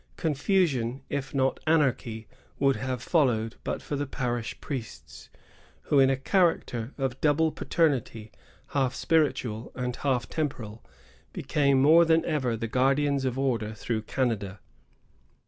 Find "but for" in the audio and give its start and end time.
3.63-3.95